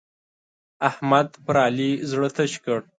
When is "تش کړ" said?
2.37-2.79